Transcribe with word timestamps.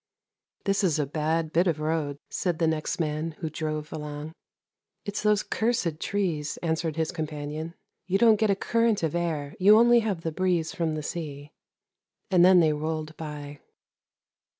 'This 0.65 0.83
is 0.83 0.97
a 0.97 1.05
bad 1.05 1.53
bit 1.53 1.67
of 1.67 1.79
road,' 1.79 2.17
said 2.27 2.57
the 2.57 2.65
next 2.65 2.99
man 2.99 3.33
who 3.37 3.51
drove 3.51 3.93
along.' 3.93 4.33
It's 5.05 5.21
those 5.21 5.43
cursed 5.43 5.99
trees,' 5.99 6.57
answered 6.63 6.95
his 6.95 7.11
companion.' 7.11 7.75
You 8.07 8.17
don't 8.17 8.39
get 8.39 8.49
a 8.49 8.55
current 8.55 9.03
of 9.03 9.13
air, 9.13 9.53
you 9.59 9.77
only 9.77 9.99
have 9.99 10.21
the 10.21 10.31
breeze 10.31 10.73
from 10.73 10.95
the 10.95 11.03
sea,' 11.03 11.51
and 12.31 12.43
then 12.43 12.61
they 12.61 12.73
rolled 12.73 13.15
by. 13.15 13.59